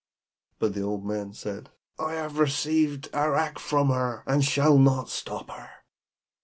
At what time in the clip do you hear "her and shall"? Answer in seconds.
3.89-4.79